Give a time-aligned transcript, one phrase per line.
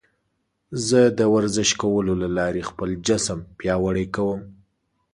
[0.87, 4.41] زه د ورزش کولو له لارې خپل جسم پیاوړی کوم.